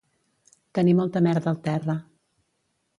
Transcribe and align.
Tenir 0.79 0.95
molta 1.01 1.23
merda 1.29 1.55
al 1.55 1.63
terra 1.71 1.99